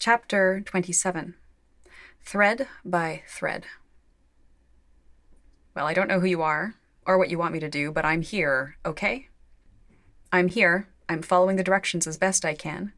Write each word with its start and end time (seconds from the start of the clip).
Chapter 0.00 0.62
27 0.64 1.34
Thread 2.24 2.66
by 2.86 3.22
Thread. 3.28 3.66
Well, 5.76 5.86
I 5.86 5.92
don't 5.92 6.08
know 6.08 6.20
who 6.20 6.26
you 6.26 6.40
are 6.40 6.76
or 7.04 7.18
what 7.18 7.28
you 7.28 7.36
want 7.36 7.52
me 7.52 7.60
to 7.60 7.68
do, 7.68 7.92
but 7.92 8.06
I'm 8.06 8.22
here, 8.22 8.78
okay? 8.86 9.28
I'm 10.32 10.48
here. 10.48 10.88
I'm 11.06 11.20
following 11.20 11.56
the 11.56 11.62
directions 11.62 12.06
as 12.06 12.16
best 12.16 12.46
I 12.46 12.54
can. 12.54 12.94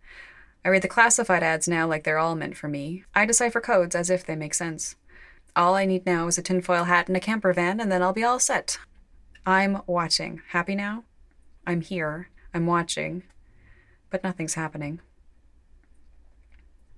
I 0.64 0.68
read 0.68 0.82
the 0.82 0.86
classified 0.86 1.42
ads 1.42 1.66
now 1.66 1.88
like 1.88 2.04
they're 2.04 2.18
all 2.18 2.36
meant 2.36 2.56
for 2.56 2.68
me. 2.68 3.02
I 3.16 3.26
decipher 3.26 3.60
codes 3.60 3.96
as 3.96 4.08
if 4.08 4.24
they 4.24 4.36
make 4.36 4.54
sense. 4.54 4.94
All 5.56 5.74
I 5.74 5.86
need 5.86 6.06
now 6.06 6.28
is 6.28 6.38
a 6.38 6.42
tinfoil 6.42 6.84
hat 6.84 7.08
and 7.08 7.16
a 7.16 7.20
camper 7.20 7.52
van, 7.52 7.80
and 7.80 7.90
then 7.90 8.00
I'll 8.00 8.12
be 8.12 8.22
all 8.22 8.38
set. 8.38 8.78
I'm 9.44 9.82
watching. 9.88 10.40
Happy 10.50 10.76
now? 10.76 11.02
I'm 11.66 11.80
here. 11.80 12.28
I'm 12.54 12.66
watching. 12.66 13.24
But 14.08 14.22
nothing's 14.22 14.54
happening. 14.54 15.00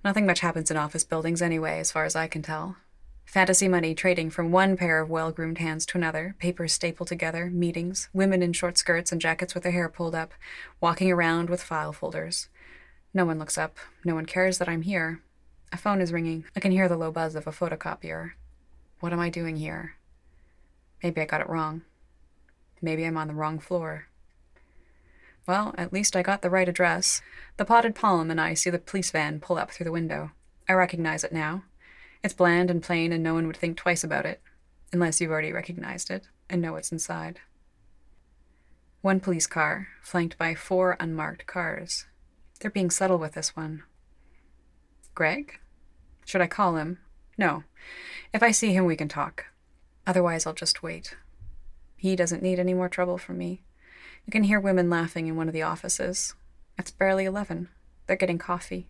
Nothing 0.05 0.27
much 0.27 0.41
happens 0.41 0.69
in 0.69 0.77
office 0.77 1.03
buildings 1.03 1.41
anyway, 1.41 1.79
as 1.79 1.91
far 1.91 2.05
as 2.05 2.15
I 2.15 2.27
can 2.27 2.43
tell. 2.43 2.75
Fantasy 3.25 3.67
money 3.67 3.95
trading 3.95 4.29
from 4.29 4.51
one 4.51 4.77
pair 4.77 5.01
of 5.01 5.09
well 5.09 5.31
groomed 5.31 5.57
hands 5.57 5.83
to 5.87 5.97
another, 5.97 6.35
papers 6.37 6.73
stapled 6.73 7.07
together, 7.07 7.49
meetings, 7.49 8.07
women 8.13 8.43
in 8.43 8.53
short 8.53 8.77
skirts 8.77 9.11
and 9.11 9.19
jackets 9.19 9.55
with 9.55 9.63
their 9.63 9.71
hair 9.71 9.89
pulled 9.89 10.13
up, 10.13 10.35
walking 10.79 11.11
around 11.11 11.49
with 11.49 11.63
file 11.63 11.91
folders. 11.91 12.49
No 13.15 13.25
one 13.25 13.39
looks 13.39 13.57
up. 13.57 13.77
No 14.03 14.13
one 14.13 14.27
cares 14.27 14.59
that 14.59 14.69
I'm 14.69 14.83
here. 14.83 15.23
A 15.73 15.77
phone 15.77 16.01
is 16.01 16.13
ringing. 16.13 16.45
I 16.55 16.59
can 16.59 16.71
hear 16.71 16.87
the 16.87 16.97
low 16.97 17.11
buzz 17.11 17.33
of 17.33 17.47
a 17.47 17.51
photocopier. 17.51 18.33
What 18.99 19.11
am 19.11 19.19
I 19.19 19.31
doing 19.31 19.55
here? 19.55 19.95
Maybe 21.01 21.19
I 21.19 21.25
got 21.25 21.41
it 21.41 21.49
wrong. 21.49 21.81
Maybe 22.79 23.05
I'm 23.05 23.17
on 23.17 23.27
the 23.27 23.33
wrong 23.33 23.57
floor. 23.57 24.05
Well, 25.47 25.75
at 25.77 25.93
least 25.93 26.15
I 26.15 26.23
got 26.23 26.41
the 26.41 26.49
right 26.49 26.67
address. 26.67 27.21
The 27.57 27.65
potted 27.65 27.95
palm 27.95 28.31
and 28.31 28.41
I 28.41 28.53
see 28.53 28.69
the 28.69 28.79
police 28.79 29.11
van 29.11 29.39
pull 29.39 29.57
up 29.57 29.71
through 29.71 29.83
the 29.83 29.91
window. 29.91 30.31
I 30.67 30.73
recognize 30.73 31.23
it 31.23 31.31
now. 31.31 31.63
It's 32.23 32.33
bland 32.33 32.71
and 32.71 32.81
plain, 32.81 33.11
and 33.13 33.21
no 33.21 33.35
one 33.35 33.45
would 33.45 33.57
think 33.57 33.77
twice 33.77 34.03
about 34.03 34.25
it, 34.25 34.41
unless 34.91 35.21
you've 35.21 35.29
already 35.29 35.51
recognized 35.51 36.09
it 36.09 36.27
and 36.49 36.61
know 36.61 36.73
what's 36.73 36.91
inside. 36.91 37.39
One 39.01 39.19
police 39.19 39.45
car, 39.45 39.89
flanked 40.01 40.35
by 40.39 40.55
four 40.55 40.97
unmarked 40.99 41.45
cars. 41.45 42.07
They're 42.59 42.71
being 42.71 42.89
subtle 42.89 43.19
with 43.19 43.33
this 43.33 43.55
one. 43.55 43.83
Greg? 45.13 45.59
Should 46.25 46.41
I 46.41 46.47
call 46.47 46.77
him? 46.77 46.97
No. 47.37 47.63
If 48.33 48.41
I 48.41 48.49
see 48.49 48.73
him, 48.73 48.85
we 48.85 48.95
can 48.95 49.07
talk. 49.07 49.45
Otherwise, 50.07 50.47
I'll 50.47 50.53
just 50.53 50.81
wait. 50.81 51.15
He 51.95 52.15
doesn't 52.15 52.41
need 52.41 52.57
any 52.57 52.73
more 52.73 52.89
trouble 52.89 53.19
from 53.19 53.37
me. 53.37 53.61
You 54.25 54.31
can 54.31 54.43
hear 54.43 54.59
women 54.59 54.89
laughing 54.89 55.27
in 55.27 55.35
one 55.35 55.47
of 55.47 55.53
the 55.53 55.61
offices. 55.61 56.33
It's 56.77 56.91
barely 56.91 57.25
11. 57.25 57.69
They're 58.07 58.15
getting 58.15 58.37
coffee. 58.37 58.87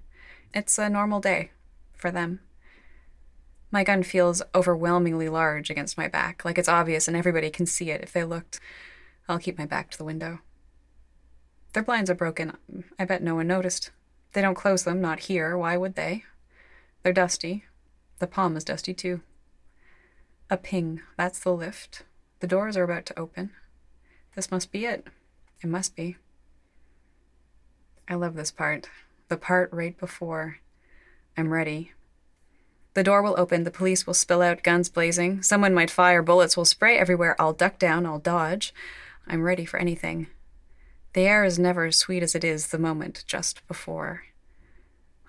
It's 0.54 0.78
a 0.78 0.90
normal 0.90 1.20
day 1.20 1.52
for 1.94 2.10
them. 2.10 2.40
My 3.72 3.84
gun 3.84 4.04
feels 4.04 4.42
overwhelmingly 4.54 5.28
large 5.28 5.70
against 5.70 5.98
my 5.98 6.08
back, 6.08 6.46
like 6.46 6.58
it's 6.58 6.70
obvious 6.70 7.08
and 7.08 7.18
everybody 7.18 7.50
can 7.50 7.66
see 7.66 7.92
it 7.92 8.02
if 8.02 8.14
they 8.14 8.24
looked. 8.24 8.60
I'll 9.28 9.40
keep 9.40 9.58
my 9.58 9.66
back 9.66 9.92
to 9.92 9.98
the 9.98 10.06
window. 10.06 10.40
Their 11.74 11.84
blinds 11.84 12.10
are 12.10 12.16
broken. 12.16 12.56
I 12.98 13.04
bet 13.04 13.22
no 13.22 13.36
one 13.36 13.48
noticed. 13.48 13.92
They 14.32 14.42
don't 14.42 14.56
close 14.56 14.84
them, 14.84 15.02
not 15.02 15.22
here. 15.22 15.58
Why 15.58 15.76
would 15.76 15.96
they? 15.96 16.24
They're 17.04 17.12
dusty. 17.12 17.66
The 18.20 18.28
palm 18.28 18.56
is 18.56 18.64
dusty 18.64 18.94
too. 18.94 19.22
A 20.50 20.56
ping. 20.56 21.02
That's 21.18 21.40
the 21.40 21.52
lift. 21.52 22.04
The 22.40 22.48
doors 22.48 22.78
are 22.78 22.84
about 22.84 23.06
to 23.08 23.20
open. 23.20 23.52
This 24.36 24.52
must 24.52 24.72
be 24.72 24.86
it. 24.86 25.08
It 25.62 25.68
must 25.68 25.96
be. 25.96 26.18
I 28.08 28.16
love 28.16 28.36
this 28.36 28.52
part. 28.52 28.90
The 29.30 29.38
part 29.38 29.70
right 29.72 29.98
before. 29.98 30.60
I'm 31.38 31.52
ready. 31.52 31.92
The 32.94 33.04
door 33.04 33.22
will 33.22 33.36
open, 33.38 33.66
the 33.66 33.72
police 33.72 34.08
will 34.08 34.14
spill 34.14 34.42
out, 34.42 34.64
guns 34.64 34.88
blazing. 34.88 35.42
Someone 35.42 35.74
might 35.74 35.92
fire, 35.92 36.22
bullets 36.22 36.56
will 36.56 36.66
spray 36.66 36.98
everywhere. 36.98 37.36
I'll 37.38 37.52
duck 37.52 37.78
down, 37.78 38.06
I'll 38.06 38.20
dodge. 38.20 38.74
I'm 39.28 39.44
ready 39.44 39.66
for 39.66 39.78
anything. 39.78 40.28
The 41.14 41.22
air 41.22 41.44
is 41.44 41.60
never 41.60 41.86
as 41.86 41.98
sweet 41.98 42.24
as 42.24 42.36
it 42.36 42.44
is 42.44 42.68
the 42.68 42.78
moment 42.78 43.26
just 43.28 43.68
before. 43.68 44.24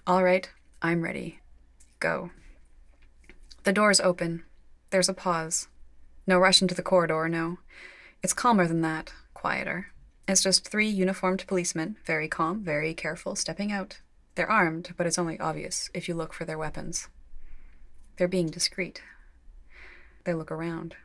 All 0.06 0.22
right, 0.22 0.48
I'm 0.80 1.02
ready. 1.02 1.40
Go. 1.98 2.30
The 3.64 3.72
doors 3.72 4.00
open. 4.00 4.44
There's 4.90 5.08
a 5.08 5.14
pause. 5.14 5.66
No 6.26 6.38
rush 6.38 6.62
into 6.62 6.74
the 6.74 6.82
corridor, 6.82 7.28
no. 7.28 7.58
It's 8.22 8.32
calmer 8.32 8.68
than 8.68 8.82
that, 8.82 9.12
quieter. 9.34 9.88
It's 10.28 10.42
just 10.42 10.66
three 10.66 10.88
uniformed 10.88 11.46
policemen, 11.46 11.96
very 12.04 12.26
calm, 12.26 12.64
very 12.64 12.94
careful, 12.94 13.36
stepping 13.36 13.70
out. 13.70 14.00
They're 14.34 14.50
armed, 14.50 14.92
but 14.96 15.06
it's 15.06 15.18
only 15.18 15.38
obvious 15.38 15.88
if 15.94 16.08
you 16.08 16.14
look 16.14 16.32
for 16.32 16.44
their 16.44 16.58
weapons. 16.58 17.08
They're 18.16 18.26
being 18.26 18.48
discreet. 18.48 19.02
They 20.24 20.34
look 20.34 20.50
around. 20.50 20.96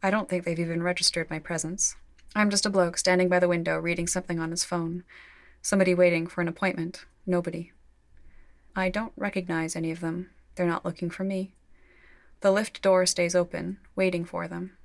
I 0.00 0.10
don't 0.10 0.28
think 0.28 0.44
they've 0.44 0.58
even 0.58 0.82
registered 0.82 1.28
my 1.28 1.40
presence. 1.40 1.96
I'm 2.36 2.50
just 2.50 2.64
a 2.64 2.70
bloke 2.70 2.98
standing 2.98 3.28
by 3.28 3.40
the 3.40 3.48
window 3.48 3.78
reading 3.78 4.06
something 4.06 4.38
on 4.38 4.52
his 4.52 4.62
phone. 4.62 5.02
Somebody 5.60 5.94
waiting 5.94 6.28
for 6.28 6.40
an 6.40 6.48
appointment. 6.48 7.04
Nobody. 7.26 7.72
I 8.76 8.90
don't 8.90 9.12
recognize 9.16 9.74
any 9.74 9.90
of 9.90 10.00
them. 10.00 10.30
They're 10.54 10.66
not 10.66 10.84
looking 10.84 11.10
for 11.10 11.24
me. 11.24 11.52
The 12.42 12.52
lift 12.52 12.80
door 12.80 13.06
stays 13.06 13.34
open, 13.34 13.78
waiting 13.96 14.24
for 14.24 14.46
them. 14.46 14.76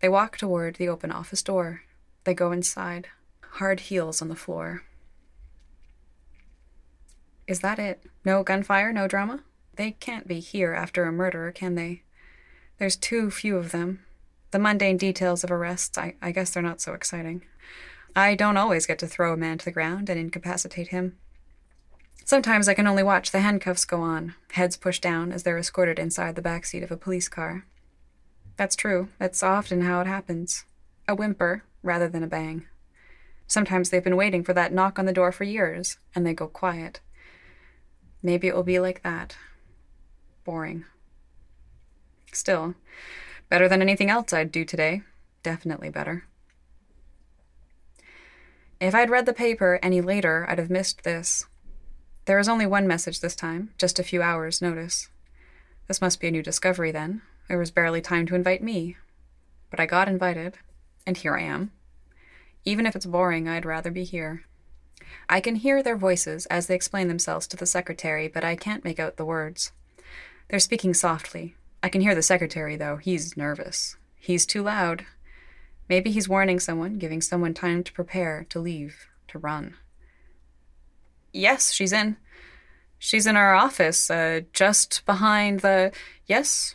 They 0.00 0.08
walk 0.08 0.38
toward 0.38 0.76
the 0.76 0.88
open 0.88 1.12
office 1.12 1.42
door, 1.42 1.82
they 2.26 2.34
go 2.34 2.52
inside, 2.52 3.08
hard 3.52 3.80
heels 3.80 4.20
on 4.20 4.28
the 4.28 4.36
floor. 4.36 4.82
Is 7.46 7.60
that 7.60 7.78
it? 7.78 8.02
No 8.24 8.42
gunfire, 8.42 8.92
no 8.92 9.08
drama? 9.08 9.44
They 9.76 9.92
can't 9.92 10.28
be 10.28 10.40
here 10.40 10.74
after 10.74 11.04
a 11.04 11.12
murder, 11.12 11.50
can 11.52 11.74
they? 11.74 12.02
There's 12.78 12.96
too 12.96 13.30
few 13.30 13.56
of 13.56 13.72
them. 13.72 14.04
The 14.50 14.58
mundane 14.58 14.96
details 14.96 15.44
of 15.44 15.50
arrests, 15.50 15.96
I, 15.96 16.16
I 16.20 16.32
guess 16.32 16.50
they're 16.50 16.62
not 16.62 16.80
so 16.80 16.92
exciting. 16.92 17.42
I 18.14 18.34
don't 18.34 18.56
always 18.56 18.86
get 18.86 18.98
to 19.00 19.06
throw 19.06 19.32
a 19.32 19.36
man 19.36 19.58
to 19.58 19.64
the 19.64 19.70
ground 19.70 20.08
and 20.08 20.18
incapacitate 20.18 20.88
him. 20.88 21.16
Sometimes 22.24 22.68
I 22.68 22.74
can 22.74 22.86
only 22.86 23.02
watch 23.02 23.30
the 23.30 23.40
handcuffs 23.40 23.84
go 23.84 24.00
on, 24.00 24.34
heads 24.52 24.76
pushed 24.76 25.02
down 25.02 25.30
as 25.30 25.44
they're 25.44 25.58
escorted 25.58 25.98
inside 25.98 26.34
the 26.34 26.42
back 26.42 26.66
seat 26.66 26.82
of 26.82 26.90
a 26.90 26.96
police 26.96 27.28
car. 27.28 27.66
That's 28.56 28.74
true. 28.74 29.08
That's 29.18 29.42
often 29.42 29.82
how 29.82 30.00
it 30.00 30.06
happens. 30.06 30.64
A 31.06 31.14
whimper, 31.14 31.62
rather 31.82 32.08
than 32.08 32.22
a 32.22 32.28
bang. 32.28 32.66
Sometimes 33.46 33.90
they've 33.90 34.02
been 34.02 34.16
waiting 34.16 34.42
for 34.42 34.52
that 34.52 34.72
knock 34.72 34.98
on 34.98 35.06
the 35.06 35.12
door 35.12 35.32
for 35.32 35.44
years, 35.44 35.98
and 36.14 36.26
they 36.26 36.34
go 36.34 36.48
quiet. 36.48 37.00
Maybe 38.22 38.48
it 38.48 38.54
will 38.54 38.64
be 38.64 38.78
like 38.78 39.02
that. 39.02 39.36
Boring. 40.44 40.84
Still, 42.32 42.74
better 43.48 43.68
than 43.68 43.82
anything 43.82 44.10
else 44.10 44.32
I'd 44.32 44.50
do 44.50 44.64
today. 44.64 45.02
Definitely 45.42 45.90
better. 45.90 46.24
If 48.80 48.94
I'd 48.94 49.10
read 49.10 49.26
the 49.26 49.32
paper 49.32 49.78
any 49.82 50.00
later, 50.00 50.44
I'd 50.48 50.58
have 50.58 50.70
missed 50.70 51.04
this. 51.04 51.46
There 52.26 52.38
is 52.38 52.48
only 52.48 52.66
one 52.66 52.86
message 52.86 53.20
this 53.20 53.36
time, 53.36 53.70
just 53.78 53.98
a 53.98 54.04
few 54.04 54.20
hours' 54.20 54.60
notice. 54.60 55.08
This 55.86 56.00
must 56.00 56.20
be 56.20 56.26
a 56.26 56.30
new 56.32 56.42
discovery 56.42 56.90
then. 56.90 57.22
There 57.48 57.58
was 57.58 57.70
barely 57.70 58.00
time 58.00 58.26
to 58.26 58.34
invite 58.34 58.62
me. 58.62 58.96
But 59.70 59.80
I 59.80 59.86
got 59.86 60.08
invited, 60.08 60.58
and 61.06 61.16
here 61.16 61.36
I 61.36 61.42
am. 61.42 61.70
Even 62.64 62.84
if 62.84 62.96
it's 62.96 63.06
boring, 63.06 63.48
I'd 63.48 63.64
rather 63.64 63.90
be 63.90 64.04
here. 64.04 64.44
I 65.28 65.40
can 65.40 65.56
hear 65.56 65.82
their 65.82 65.96
voices 65.96 66.46
as 66.46 66.66
they 66.66 66.74
explain 66.74 67.08
themselves 67.08 67.46
to 67.48 67.56
the 67.56 67.66
secretary, 67.66 68.28
but 68.28 68.44
I 68.44 68.56
can't 68.56 68.84
make 68.84 68.98
out 68.98 69.16
the 69.16 69.24
words. 69.24 69.72
They're 70.48 70.58
speaking 70.58 70.94
softly. 70.94 71.54
I 71.82 71.88
can 71.88 72.00
hear 72.00 72.14
the 72.14 72.22
secretary, 72.22 72.76
though. 72.76 72.96
He's 72.96 73.36
nervous. 73.36 73.96
He's 74.18 74.46
too 74.46 74.62
loud. 74.62 75.06
Maybe 75.88 76.10
he's 76.10 76.28
warning 76.28 76.58
someone, 76.58 76.98
giving 76.98 77.20
someone 77.20 77.54
time 77.54 77.84
to 77.84 77.92
prepare, 77.92 78.46
to 78.50 78.58
leave, 78.58 79.06
to 79.28 79.38
run. 79.38 79.74
Yes, 81.32 81.72
she's 81.72 81.92
in. 81.92 82.16
She's 82.98 83.26
in 83.26 83.36
our 83.36 83.54
office, 83.54 84.10
uh, 84.10 84.40
just 84.52 85.04
behind 85.06 85.60
the. 85.60 85.92
Yes? 86.26 86.74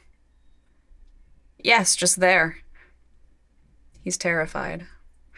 Yes, 1.59 1.95
just 1.95 2.19
there. 2.19 2.57
He's 4.03 4.17
terrified. 4.17 4.87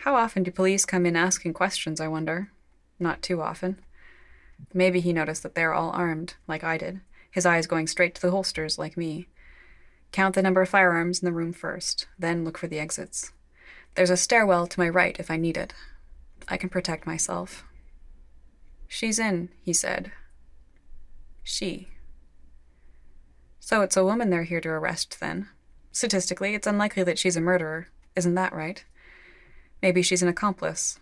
How 0.04 0.15
often 0.15 0.44
do 0.44 0.51
police 0.51 0.86
come 0.86 1.06
in 1.06 1.15
asking 1.15 1.54
questions, 1.54 2.01
I 2.01 2.07
wonder? 2.07 2.51
Not 3.00 3.21
too 3.21 3.42
often. 3.42 3.80
Maybe 4.74 5.00
he 5.00 5.13
noticed 5.13 5.44
that 5.44 5.56
they're 5.56 5.74
all 5.74 5.92
armed, 5.92 6.36
like 6.48 6.63
I 6.63 6.77
did, 6.77 7.01
his 7.30 7.45
eyes 7.45 7.68
going 7.68 7.88
straight 7.88 8.15
to 8.15 8.21
the 8.21 8.31
holsters, 8.31 8.77
like 8.77 8.98
me. 8.98 9.27
Count 10.12 10.36
the 10.36 10.42
number 10.42 10.62
of 10.62 10.69
firearms 10.69 11.21
in 11.21 11.25
the 11.25 11.33
room 11.33 11.54
first, 11.54 12.07
then 12.18 12.45
look 12.45 12.57
for 12.57 12.68
the 12.68 12.80
exits. 12.80 13.33
There's 13.95 14.10
a 14.10 14.18
stairwell 14.18 14.68
to 14.68 14.80
my 14.80 14.89
right 14.89 15.19
if 15.19 15.30
I 15.30 15.38
need 15.38 15.57
it. 15.57 15.74
I 16.48 16.57
can 16.57 16.69
protect 16.69 17.06
myself. 17.06 17.63
She's 18.88 19.19
in, 19.19 19.50
he 19.63 19.74
said. 19.74 20.12
She. 21.44 21.89
So 23.60 23.81
it's 23.81 23.98
a 23.98 24.06
woman 24.06 24.30
they're 24.30 24.44
here 24.44 24.62
to 24.62 24.69
arrest, 24.69 25.19
then. 25.19 25.50
Statistically, 25.92 26.54
it's 26.54 26.68
unlikely 26.68 27.04
that 27.04 27.18
she's 27.18 27.38
a 27.38 27.42
murderer. 27.42 27.88
Isn't 28.15 28.36
that 28.36 28.54
right? 28.54 28.83
Maybe 29.81 30.01
she's 30.01 30.21
an 30.21 30.30
accomplice. 30.30 31.00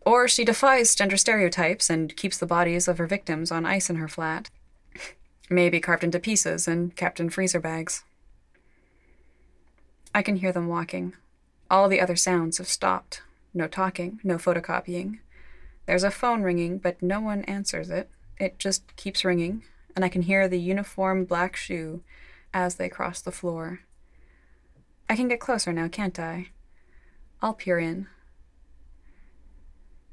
Or 0.00 0.28
she 0.28 0.44
defies 0.44 0.94
gender 0.94 1.16
stereotypes 1.16 1.90
and 1.90 2.16
keeps 2.16 2.38
the 2.38 2.46
bodies 2.46 2.86
of 2.86 2.98
her 2.98 3.06
victims 3.06 3.50
on 3.50 3.66
ice 3.66 3.90
in 3.90 3.96
her 3.96 4.08
flat. 4.08 4.50
Maybe 5.50 5.80
carved 5.80 6.04
into 6.04 6.20
pieces 6.20 6.68
and 6.68 6.94
kept 6.94 7.20
in 7.20 7.30
freezer 7.30 7.60
bags. 7.60 8.04
I 10.14 10.22
can 10.22 10.36
hear 10.36 10.52
them 10.52 10.68
walking. 10.68 11.14
All 11.70 11.88
the 11.88 12.00
other 12.00 12.16
sounds 12.16 12.58
have 12.58 12.68
stopped. 12.68 13.22
No 13.52 13.66
talking, 13.66 14.20
no 14.22 14.36
photocopying. 14.36 15.18
There's 15.86 16.04
a 16.04 16.10
phone 16.10 16.42
ringing, 16.42 16.78
but 16.78 17.02
no 17.02 17.20
one 17.20 17.42
answers 17.44 17.90
it. 17.90 18.08
It 18.38 18.58
just 18.58 18.96
keeps 18.96 19.24
ringing, 19.24 19.64
and 19.94 20.04
I 20.04 20.08
can 20.08 20.22
hear 20.22 20.48
the 20.48 20.58
uniform 20.58 21.24
black 21.24 21.56
shoe 21.56 22.02
as 22.54 22.76
they 22.76 22.88
cross 22.88 23.20
the 23.20 23.32
floor. 23.32 23.80
I 25.08 25.16
can 25.16 25.28
get 25.28 25.40
closer 25.40 25.72
now, 25.72 25.88
can't 25.88 26.18
I? 26.18 26.48
I'll 27.40 27.54
peer 27.54 27.78
in. 27.78 28.08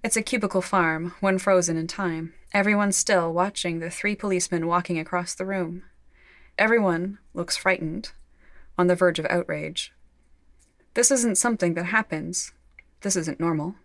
It's 0.04 0.18
a 0.18 0.22
cubicle 0.22 0.62
farm, 0.62 1.14
one 1.20 1.40
frozen 1.40 1.78
in 1.78 1.88
time. 1.88 2.34
Everyone 2.54 2.92
still 2.92 3.34
watching 3.34 3.80
the 3.80 3.90
three 3.90 4.16
policemen 4.16 4.68
walking 4.68 5.00
across 5.00 5.34
the 5.34 5.46
room. 5.46 5.84
Everyone 6.58 7.18
looks 7.34 7.58
frightened, 7.58 8.12
on 8.78 8.88
the 8.88 8.96
verge 8.96 9.18
of 9.18 9.26
outrage. 9.30 9.94
This 10.94 11.10
isn't 11.10 11.38
something 11.38 11.74
that 11.74 11.86
happens. 11.86 12.52
This 13.02 13.16
isn't 13.16 13.40
normal. 13.40 13.76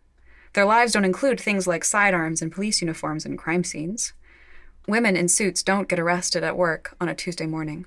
Their 0.53 0.67
lives 0.67 0.93
don't 0.93 1.05
include 1.05 1.41
things 1.41 1.67
like 1.67 1.85
sidearms 1.85 2.43
and 2.43 2.53
police 2.53 2.83
uniforms 2.83 3.25
and 3.25 3.39
crime 3.39 3.65
scenes. 3.65 4.13
Women 4.87 5.17
in 5.17 5.29
suits 5.29 5.63
don't 5.63 5.89
get 5.89 6.01
arrested 6.01 6.43
at 6.43 6.57
work 6.57 6.97
on 7.01 7.09
a 7.09 7.15
Tuesday 7.15 7.47
morning. 7.47 7.87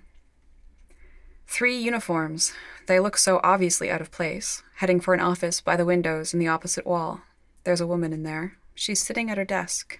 Three 1.52 1.78
uniforms. 1.78 2.54
They 2.88 3.02
look 3.02 3.18
so 3.18 3.42
obviously 3.44 3.92
out 3.92 4.00
of 4.00 4.10
place, 4.10 4.64
heading 4.78 5.02
for 5.02 5.14
an 5.14 5.20
office 5.20 5.60
by 5.60 5.76
the 5.76 5.86
windows 5.86 6.34
in 6.34 6.40
the 6.40 6.48
opposite 6.48 6.88
wall. 6.88 7.24
There's 7.66 7.82
a 7.82 7.86
woman 7.86 8.14
in 8.14 8.24
there. 8.24 8.58
She's 8.74 9.02
sitting 9.02 9.30
at 9.30 9.38
her 9.38 9.44
desk. 9.44 10.00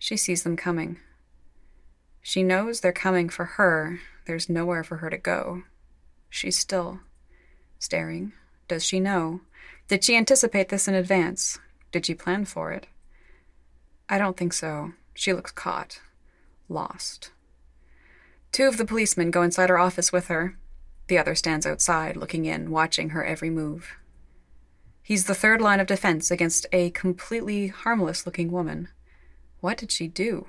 She 0.00 0.16
sees 0.16 0.42
them 0.42 0.56
coming. 0.56 0.98
She 2.20 2.42
knows 2.42 2.80
they're 2.80 2.92
coming 2.92 3.28
for 3.28 3.44
her. 3.44 4.00
There's 4.26 4.48
nowhere 4.48 4.82
for 4.82 4.96
her 4.96 5.10
to 5.10 5.16
go. 5.16 5.62
She's 6.28 6.58
still 6.58 6.98
staring. 7.78 8.32
Does 8.66 8.84
she 8.84 8.98
know? 8.98 9.42
Did 9.86 10.02
she 10.02 10.16
anticipate 10.16 10.70
this 10.70 10.88
in 10.88 10.94
advance? 10.94 11.56
Did 11.92 12.04
she 12.04 12.14
plan 12.14 12.46
for 12.46 12.72
it? 12.72 12.88
I 14.08 14.18
don't 14.18 14.36
think 14.36 14.52
so. 14.52 14.94
She 15.14 15.32
looks 15.32 15.52
caught, 15.52 16.00
lost. 16.68 17.30
Two 18.50 18.66
of 18.66 18.76
the 18.76 18.84
policemen 18.84 19.30
go 19.30 19.42
inside 19.42 19.68
her 19.68 19.78
office 19.78 20.12
with 20.12 20.26
her. 20.26 20.58
The 21.06 21.18
other 21.18 21.34
stands 21.34 21.66
outside, 21.66 22.16
looking 22.16 22.44
in, 22.46 22.70
watching 22.70 23.10
her 23.10 23.24
every 23.24 23.50
move. 23.50 23.96
He's 25.02 25.26
the 25.26 25.34
third 25.34 25.60
line 25.60 25.80
of 25.80 25.86
defense 25.86 26.30
against 26.30 26.66
a 26.72 26.90
completely 26.90 27.68
harmless 27.68 28.24
looking 28.24 28.50
woman. 28.50 28.88
What 29.60 29.76
did 29.76 29.92
she 29.92 30.08
do? 30.08 30.46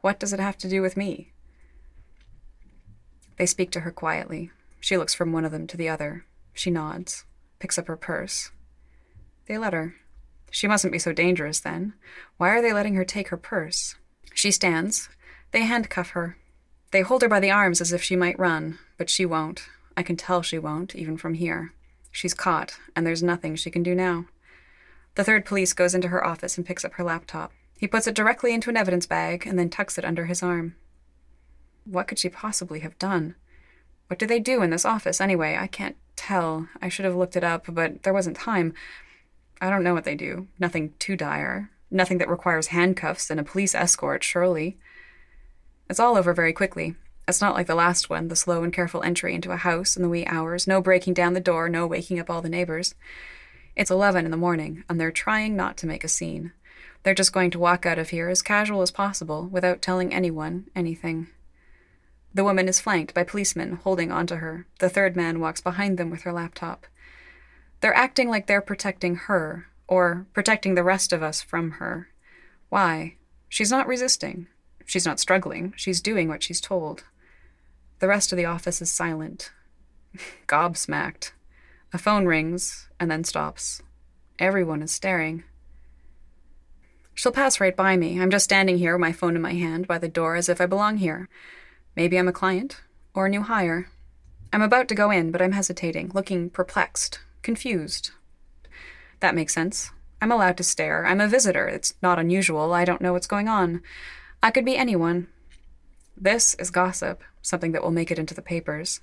What 0.00 0.18
does 0.18 0.32
it 0.32 0.40
have 0.40 0.58
to 0.58 0.68
do 0.68 0.82
with 0.82 0.96
me? 0.96 1.32
They 3.38 3.46
speak 3.46 3.70
to 3.72 3.80
her 3.80 3.90
quietly. 3.90 4.50
She 4.80 4.96
looks 4.96 5.14
from 5.14 5.32
one 5.32 5.44
of 5.44 5.52
them 5.52 5.66
to 5.68 5.76
the 5.76 5.88
other. 5.88 6.26
She 6.52 6.70
nods, 6.70 7.24
picks 7.58 7.78
up 7.78 7.86
her 7.86 7.96
purse. 7.96 8.50
They 9.46 9.56
let 9.56 9.72
her. 9.72 9.94
She 10.50 10.68
mustn't 10.68 10.92
be 10.92 10.98
so 10.98 11.12
dangerous 11.12 11.60
then. 11.60 11.94
Why 12.36 12.50
are 12.50 12.62
they 12.62 12.72
letting 12.72 12.94
her 12.94 13.04
take 13.04 13.28
her 13.28 13.36
purse? 13.36 13.96
She 14.34 14.50
stands. 14.50 15.08
They 15.50 15.62
handcuff 15.62 16.10
her. 16.10 16.36
They 16.94 17.00
hold 17.00 17.22
her 17.22 17.28
by 17.28 17.40
the 17.40 17.50
arms 17.50 17.80
as 17.80 17.92
if 17.92 18.04
she 18.04 18.14
might 18.14 18.38
run, 18.38 18.78
but 18.98 19.10
she 19.10 19.26
won't. 19.26 19.66
I 19.96 20.04
can 20.04 20.14
tell 20.14 20.42
she 20.42 20.60
won't, 20.60 20.94
even 20.94 21.16
from 21.16 21.34
here. 21.34 21.72
She's 22.12 22.34
caught, 22.34 22.78
and 22.94 23.04
there's 23.04 23.20
nothing 23.20 23.56
she 23.56 23.68
can 23.68 23.82
do 23.82 23.96
now. 23.96 24.26
The 25.16 25.24
third 25.24 25.44
police 25.44 25.72
goes 25.72 25.96
into 25.96 26.06
her 26.06 26.24
office 26.24 26.56
and 26.56 26.64
picks 26.64 26.84
up 26.84 26.92
her 26.92 27.02
laptop. 27.02 27.50
He 27.76 27.88
puts 27.88 28.06
it 28.06 28.14
directly 28.14 28.54
into 28.54 28.70
an 28.70 28.76
evidence 28.76 29.06
bag 29.06 29.44
and 29.44 29.58
then 29.58 29.70
tucks 29.70 29.98
it 29.98 30.04
under 30.04 30.26
his 30.26 30.40
arm. 30.40 30.76
What 31.84 32.06
could 32.06 32.20
she 32.20 32.28
possibly 32.28 32.78
have 32.78 32.96
done? 33.00 33.34
What 34.06 34.20
do 34.20 34.26
they 34.28 34.38
do 34.38 34.62
in 34.62 34.70
this 34.70 34.84
office, 34.84 35.20
anyway? 35.20 35.56
I 35.58 35.66
can't 35.66 35.96
tell. 36.14 36.68
I 36.80 36.88
should 36.88 37.06
have 37.06 37.16
looked 37.16 37.34
it 37.34 37.42
up, 37.42 37.64
but 37.68 38.04
there 38.04 38.14
wasn't 38.14 38.36
time. 38.36 38.72
I 39.60 39.68
don't 39.68 39.82
know 39.82 39.94
what 39.94 40.04
they 40.04 40.14
do. 40.14 40.46
Nothing 40.60 40.94
too 41.00 41.16
dire. 41.16 41.70
Nothing 41.90 42.18
that 42.18 42.30
requires 42.30 42.68
handcuffs 42.68 43.30
and 43.30 43.40
a 43.40 43.42
police 43.42 43.74
escort, 43.74 44.22
surely. 44.22 44.78
It's 45.88 46.00
all 46.00 46.16
over 46.16 46.32
very 46.32 46.52
quickly. 46.52 46.96
It's 47.26 47.40
not 47.40 47.54
like 47.54 47.66
the 47.66 47.74
last 47.74 48.10
one, 48.10 48.28
the 48.28 48.36
slow 48.36 48.62
and 48.62 48.72
careful 48.72 49.02
entry 49.02 49.34
into 49.34 49.52
a 49.52 49.56
house 49.56 49.96
in 49.96 50.02
the 50.02 50.08
wee 50.08 50.26
hours, 50.26 50.66
no 50.66 50.80
breaking 50.80 51.14
down 51.14 51.32
the 51.32 51.40
door, 51.40 51.68
no 51.68 51.86
waking 51.86 52.18
up 52.18 52.28
all 52.28 52.42
the 52.42 52.48
neighbors. 52.48 52.94
It's 53.76 53.90
11 53.90 54.24
in 54.24 54.30
the 54.30 54.36
morning, 54.36 54.84
and 54.88 55.00
they're 55.00 55.10
trying 55.10 55.56
not 55.56 55.76
to 55.78 55.86
make 55.86 56.04
a 56.04 56.08
scene. 56.08 56.52
They're 57.02 57.14
just 57.14 57.32
going 57.32 57.50
to 57.52 57.58
walk 57.58 57.84
out 57.86 57.98
of 57.98 58.10
here 58.10 58.28
as 58.28 58.42
casual 58.42 58.82
as 58.82 58.90
possible 58.90 59.46
without 59.46 59.82
telling 59.82 60.12
anyone 60.12 60.68
anything. 60.74 61.28
The 62.32 62.44
woman 62.44 62.68
is 62.68 62.80
flanked 62.80 63.14
by 63.14 63.24
policemen 63.24 63.76
holding 63.76 64.10
onto 64.10 64.36
her. 64.36 64.66
The 64.80 64.88
third 64.88 65.16
man 65.16 65.38
walks 65.38 65.60
behind 65.60 65.98
them 65.98 66.10
with 66.10 66.22
her 66.22 66.32
laptop. 66.32 66.86
They're 67.80 67.94
acting 67.94 68.28
like 68.28 68.46
they're 68.46 68.60
protecting 68.60 69.16
her, 69.16 69.66
or 69.86 70.26
protecting 70.32 70.74
the 70.74 70.82
rest 70.82 71.12
of 71.12 71.22
us 71.22 71.42
from 71.42 71.72
her. 71.72 72.08
Why? 72.70 73.16
She's 73.48 73.70
not 73.70 73.86
resisting. 73.86 74.48
She's 74.84 75.06
not 75.06 75.20
struggling. 75.20 75.72
She's 75.76 76.00
doing 76.00 76.28
what 76.28 76.42
she's 76.42 76.60
told. 76.60 77.04
The 78.00 78.08
rest 78.08 78.32
of 78.32 78.36
the 78.36 78.44
office 78.44 78.82
is 78.82 78.92
silent, 78.92 79.50
gobsmacked. 80.46 81.32
A 81.92 81.98
phone 81.98 82.26
rings 82.26 82.88
and 82.98 83.10
then 83.10 83.24
stops. 83.24 83.80
Everyone 84.38 84.82
is 84.82 84.90
staring. 84.90 85.44
She'll 87.14 87.32
pass 87.32 87.60
right 87.60 87.76
by 87.76 87.96
me. 87.96 88.20
I'm 88.20 88.30
just 88.30 88.44
standing 88.44 88.78
here, 88.78 88.98
my 88.98 89.12
phone 89.12 89.36
in 89.36 89.42
my 89.42 89.54
hand, 89.54 89.86
by 89.86 89.98
the 89.98 90.08
door 90.08 90.34
as 90.34 90.48
if 90.48 90.60
I 90.60 90.66
belong 90.66 90.96
here. 90.96 91.28
Maybe 91.94 92.18
I'm 92.18 92.26
a 92.26 92.32
client 92.32 92.80
or 93.14 93.26
a 93.26 93.30
new 93.30 93.42
hire. 93.42 93.88
I'm 94.52 94.62
about 94.62 94.88
to 94.88 94.94
go 94.94 95.10
in, 95.10 95.30
but 95.30 95.40
I'm 95.40 95.52
hesitating, 95.52 96.10
looking 96.12 96.50
perplexed, 96.50 97.20
confused. 97.42 98.10
That 99.20 99.34
makes 99.34 99.54
sense. 99.54 99.92
I'm 100.20 100.32
allowed 100.32 100.56
to 100.56 100.64
stare. 100.64 101.06
I'm 101.06 101.20
a 101.20 101.28
visitor. 101.28 101.68
It's 101.68 101.94
not 102.02 102.18
unusual. 102.18 102.72
I 102.72 102.84
don't 102.84 103.00
know 103.00 103.12
what's 103.12 103.26
going 103.26 103.48
on. 103.48 103.82
I 104.44 104.50
could 104.50 104.66
be 104.66 104.76
anyone. 104.76 105.28
This 106.18 106.52
is 106.56 106.70
gossip, 106.70 107.22
something 107.40 107.72
that 107.72 107.82
will 107.82 107.90
make 107.90 108.10
it 108.10 108.18
into 108.18 108.34
the 108.34 108.42
papers. 108.42 109.00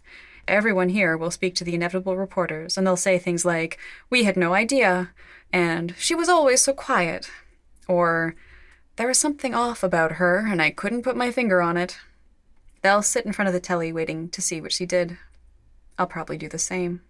Everyone 0.47 0.89
here 0.89 1.17
will 1.17 1.31
speak 1.31 1.55
to 1.55 1.63
the 1.63 1.73
inevitable 1.73 2.15
reporters, 2.15 2.77
and 2.77 2.85
they'll 2.85 2.95
say 2.95 3.17
things 3.17 3.43
like, 3.43 3.79
We 4.11 4.23
had 4.23 4.37
no 4.37 4.53
idea, 4.53 5.09
and 5.51 5.95
She 5.97 6.13
was 6.13 6.29
always 6.29 6.61
so 6.61 6.73
quiet, 6.73 7.31
or 7.87 8.35
There 8.97 9.07
was 9.07 9.19
something 9.19 9.55
off 9.55 9.81
about 9.81 10.13
her, 10.13 10.45
and 10.47 10.61
I 10.61 10.69
couldn't 10.69 11.01
put 11.01 11.17
my 11.17 11.31
finger 11.31 11.59
on 11.59 11.75
it. 11.75 11.97
They'll 12.83 13.01
sit 13.01 13.25
in 13.25 13.33
front 13.33 13.47
of 13.47 13.53
the 13.53 13.59
telly 13.59 13.91
waiting 13.91 14.29
to 14.29 14.43
see 14.43 14.61
what 14.61 14.71
she 14.71 14.85
did. 14.85 15.17
I'll 15.97 16.05
probably 16.05 16.37
do 16.37 16.49
the 16.49 16.59
same. 16.59 17.01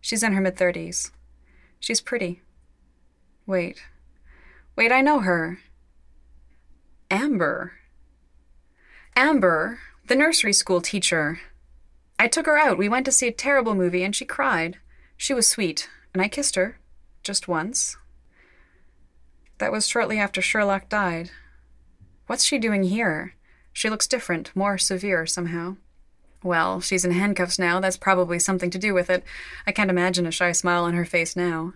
She's 0.00 0.22
in 0.22 0.34
her 0.34 0.40
mid 0.40 0.54
30s. 0.54 1.10
She's 1.80 2.00
pretty. 2.00 2.40
Wait. 3.46 3.82
Wait, 4.76 4.92
I 4.92 5.00
know 5.00 5.18
her. 5.18 5.58
Amber. 7.12 7.72
Amber, 9.14 9.80
the 10.08 10.16
nursery 10.16 10.54
school 10.54 10.80
teacher. 10.80 11.40
I 12.18 12.26
took 12.26 12.46
her 12.46 12.56
out. 12.56 12.78
We 12.78 12.88
went 12.88 13.04
to 13.04 13.12
see 13.12 13.28
a 13.28 13.32
terrible 13.32 13.74
movie 13.74 14.02
and 14.02 14.16
she 14.16 14.24
cried. 14.24 14.78
She 15.18 15.34
was 15.34 15.46
sweet, 15.46 15.90
and 16.14 16.22
I 16.22 16.28
kissed 16.28 16.56
her. 16.56 16.78
Just 17.22 17.46
once. 17.46 17.98
That 19.58 19.72
was 19.72 19.86
shortly 19.86 20.18
after 20.18 20.40
Sherlock 20.40 20.88
died. 20.88 21.30
What's 22.28 22.44
she 22.44 22.58
doing 22.58 22.84
here? 22.84 23.34
She 23.74 23.90
looks 23.90 24.06
different, 24.06 24.50
more 24.56 24.78
severe 24.78 25.26
somehow. 25.26 25.76
Well, 26.42 26.80
she's 26.80 27.04
in 27.04 27.12
handcuffs 27.12 27.58
now. 27.58 27.78
That's 27.78 27.98
probably 27.98 28.38
something 28.38 28.70
to 28.70 28.78
do 28.78 28.94
with 28.94 29.10
it. 29.10 29.22
I 29.66 29.72
can't 29.72 29.90
imagine 29.90 30.26
a 30.26 30.30
shy 30.30 30.52
smile 30.52 30.84
on 30.84 30.94
her 30.94 31.04
face 31.04 31.36
now. 31.36 31.74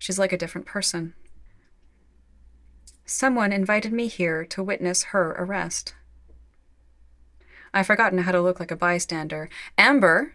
She's 0.00 0.18
like 0.18 0.32
a 0.32 0.36
different 0.36 0.66
person. 0.66 1.14
Someone 3.06 3.52
invited 3.52 3.92
me 3.92 4.06
here 4.08 4.44
to 4.46 4.62
witness 4.62 5.04
her 5.04 5.32
arrest. 5.32 5.94
I've 7.74 7.86
forgotten 7.86 8.18
how 8.18 8.32
to 8.32 8.40
look 8.40 8.60
like 8.60 8.70
a 8.70 8.76
bystander. 8.76 9.48
Amber! 9.76 10.34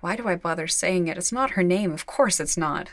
Why 0.00 0.16
do 0.16 0.26
I 0.26 0.36
bother 0.36 0.66
saying 0.66 1.08
it? 1.08 1.18
It's 1.18 1.32
not 1.32 1.50
her 1.50 1.62
name. 1.62 1.92
Of 1.92 2.06
course 2.06 2.40
it's 2.40 2.56
not. 2.56 2.90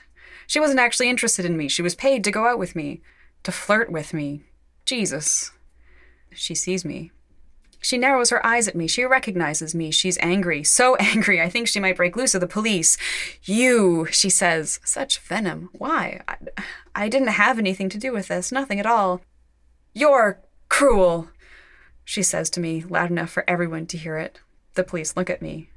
She 0.47 0.59
wasn't 0.59 0.79
actually 0.79 1.09
interested 1.09 1.45
in 1.45 1.57
me. 1.57 1.67
She 1.67 1.81
was 1.81 1.95
paid 1.95 2.23
to 2.23 2.31
go 2.31 2.45
out 2.45 2.59
with 2.59 2.75
me, 2.75 3.01
to 3.43 3.51
flirt 3.51 3.91
with 3.91 4.13
me. 4.13 4.43
Jesus. 4.85 5.51
She 6.33 6.53
sees 6.53 6.83
me. 6.83 7.11
She 7.85 7.99
narrows 7.99 8.31
her 8.31 8.43
eyes 8.43 8.67
at 8.67 8.73
me. 8.73 8.87
She 8.87 9.03
recognizes 9.03 9.75
me. 9.75 9.91
She's 9.91 10.17
angry. 10.19 10.63
So 10.63 10.95
angry, 10.99 11.39
I 11.39 11.49
think 11.49 11.67
she 11.67 11.79
might 11.79 11.95
break 11.95 12.15
loose 12.15 12.33
of 12.33 12.41
the 12.41 12.47
police. 12.47 12.97
You, 13.43 14.07
she 14.09 14.27
says. 14.27 14.79
Such 14.83 15.19
venom. 15.19 15.69
Why? 15.71 16.21
I, 16.27 16.37
I 16.95 17.09
didn't 17.09 17.27
have 17.27 17.59
anything 17.59 17.89
to 17.89 17.99
do 17.99 18.11
with 18.11 18.27
this. 18.27 18.51
Nothing 18.51 18.79
at 18.79 18.87
all. 18.87 19.21
You're 19.93 20.41
cruel, 20.67 21.29
she 22.03 22.23
says 22.23 22.49
to 22.51 22.59
me, 22.59 22.81
loud 22.81 23.11
enough 23.11 23.29
for 23.29 23.47
everyone 23.47 23.85
to 23.85 23.99
hear 23.99 24.17
it. 24.17 24.39
The 24.73 24.83
police 24.83 25.15
look 25.15 25.29
at 25.29 25.43
me, 25.43 25.69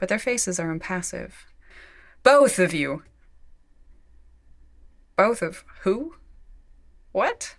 but 0.00 0.08
their 0.08 0.18
faces 0.18 0.58
are 0.58 0.72
impassive. 0.72 1.46
Both 2.24 2.58
of 2.58 2.74
you! 2.74 3.04
Both 5.16 5.40
of 5.40 5.62
who? 5.82 6.16
What? 7.12 7.54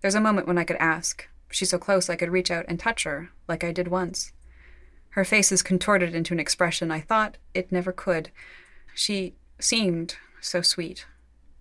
There's 0.00 0.14
a 0.14 0.20
moment 0.20 0.46
when 0.46 0.56
I 0.56 0.64
could 0.64 0.76
ask, 0.76 1.28
She's 1.50 1.70
so 1.70 1.78
close 1.78 2.10
I 2.10 2.16
could 2.16 2.30
reach 2.30 2.50
out 2.50 2.64
and 2.68 2.78
touch 2.78 3.04
her, 3.04 3.30
like 3.48 3.64
I 3.64 3.72
did 3.72 3.88
once. 3.88 4.32
Her 5.10 5.24
face 5.24 5.50
is 5.50 5.62
contorted 5.62 6.14
into 6.14 6.34
an 6.34 6.40
expression 6.40 6.90
I 6.90 7.00
thought 7.00 7.38
it 7.54 7.72
never 7.72 7.92
could. 7.92 8.30
She 8.94 9.34
seemed 9.58 10.16
so 10.40 10.60
sweet. 10.60 11.06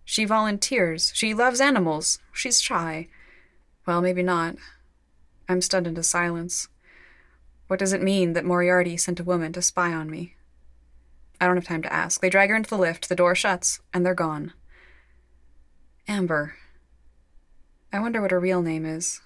She 0.04 0.25
volunteers. 0.25 1.12
She 1.15 1.34
loves 1.34 1.62
animals. 1.62 2.20
She's 2.32 2.62
shy. 2.62 3.08
Well, 3.88 4.01
maybe 4.01 4.24
not. 4.24 4.56
I'm 5.48 5.62
stunned 5.62 5.88
into 5.88 6.04
silence. 6.04 6.68
What 7.68 7.80
does 7.80 7.94
it 7.94 8.01
mean 8.01 8.34
that 8.34 8.46
Moriarty 8.46 8.98
sent 8.98 9.20
a 9.20 9.24
woman 9.24 9.54
to 9.54 9.62
spy 9.62 9.94
on 9.94 10.10
me? 10.10 10.36
I 11.39 11.48
don't 11.48 11.56
have 11.56 11.65
time 11.65 11.82
to 11.84 11.94
ask. 11.94 12.22
They 12.22 12.30
drag 12.30 12.50
her 12.50 12.56
into 12.56 12.70
the 12.70 12.77
lift, 12.77 13.10
the 13.10 13.15
door 13.15 13.36
shuts, 13.36 13.80
and 13.94 14.06
they're 14.06 14.13
gone. 14.13 14.54
Amber. 16.08 16.56
I 17.92 18.00
wonder 18.00 18.22
what 18.22 18.32
her 18.32 18.39
real 18.39 18.62
name 18.62 18.86
is. 18.86 19.22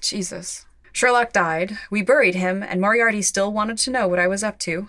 Jesus. 0.00 0.66
Sherlock 0.92 1.32
died. 1.32 1.78
We 1.90 2.02
buried 2.02 2.34
him, 2.34 2.62
and 2.62 2.80
Moriarty 2.80 3.22
still 3.22 3.52
wanted 3.52 3.78
to 3.78 3.90
know 3.90 4.08
what 4.08 4.18
I 4.18 4.26
was 4.26 4.42
up 4.42 4.58
to. 4.60 4.88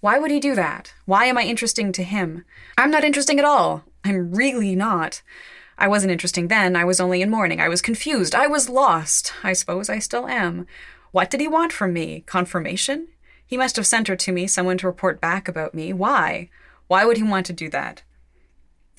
Why 0.00 0.18
would 0.18 0.30
he 0.30 0.40
do 0.40 0.54
that? 0.54 0.94
Why 1.06 1.24
am 1.24 1.38
I 1.38 1.42
interesting 1.42 1.90
to 1.92 2.02
him? 2.02 2.44
I'm 2.76 2.90
not 2.90 3.04
interesting 3.04 3.38
at 3.38 3.44
all. 3.44 3.84
I'm 4.04 4.32
really 4.32 4.76
not. 4.76 5.22
I 5.76 5.88
wasn't 5.88 6.12
interesting 6.12 6.48
then. 6.48 6.76
I 6.76 6.84
was 6.84 7.00
only 7.00 7.22
in 7.22 7.30
mourning. 7.30 7.60
I 7.60 7.68
was 7.68 7.82
confused. 7.82 8.34
I 8.34 8.46
was 8.46 8.68
lost. 8.68 9.32
I 9.42 9.52
suppose 9.52 9.88
I 9.88 9.98
still 9.98 10.26
am. 10.26 10.66
What 11.12 11.30
did 11.30 11.40
he 11.40 11.48
want 11.48 11.72
from 11.72 11.92
me? 11.92 12.24
Confirmation? 12.26 13.08
He 13.46 13.56
must 13.56 13.76
have 13.76 13.86
sent 13.86 14.08
her 14.08 14.16
to 14.16 14.32
me, 14.32 14.46
someone 14.46 14.78
to 14.78 14.86
report 14.86 15.20
back 15.20 15.48
about 15.48 15.74
me. 15.74 15.92
Why? 15.92 16.50
Why 16.86 17.04
would 17.04 17.16
he 17.16 17.22
want 17.22 17.46
to 17.46 17.52
do 17.52 17.70
that? 17.70 18.02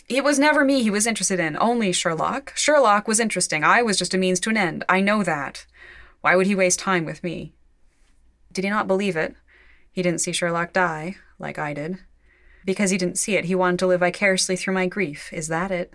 It 0.09 0.23
was 0.23 0.39
never 0.39 0.65
me 0.65 0.81
he 0.81 0.89
was 0.89 1.05
interested 1.05 1.39
in, 1.39 1.55
only 1.59 1.91
Sherlock. 1.91 2.51
Sherlock 2.55 3.07
was 3.07 3.19
interesting. 3.19 3.63
I 3.63 3.83
was 3.83 3.95
just 3.95 4.15
a 4.15 4.17
means 4.17 4.39
to 4.39 4.49
an 4.49 4.57
end. 4.57 4.83
I 4.89 5.01
know 5.01 5.21
that. 5.21 5.67
Why 6.21 6.35
would 6.35 6.47
he 6.47 6.55
waste 6.55 6.79
time 6.79 7.05
with 7.05 7.23
me? 7.23 7.53
Did 8.51 8.63
he 8.63 8.71
not 8.71 8.87
believe 8.87 9.15
it? 9.15 9.35
He 9.91 10.01
didn't 10.01 10.21
see 10.21 10.31
Sherlock 10.31 10.73
die, 10.73 11.17
like 11.37 11.59
I 11.59 11.75
did. 11.75 11.99
Because 12.65 12.89
he 12.89 12.97
didn't 12.97 13.19
see 13.19 13.35
it, 13.35 13.45
he 13.45 13.53
wanted 13.53 13.77
to 13.79 13.87
live 13.87 13.99
vicariously 13.99 14.55
through 14.55 14.73
my 14.73 14.87
grief. 14.87 15.31
Is 15.31 15.47
that 15.47 15.69
it? 15.69 15.93